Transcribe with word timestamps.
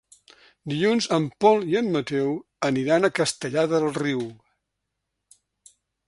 Dilluns 0.71 1.07
en 1.17 1.25
Pol 1.43 1.59
i 1.73 1.75
en 1.81 1.91
Mateu 1.95 2.31
aniran 2.69 3.05
a 3.05 3.11
Castellar 3.19 3.65
del 3.75 3.85
Riu. 4.01 4.25